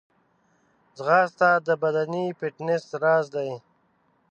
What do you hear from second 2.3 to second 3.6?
فټنس راز دی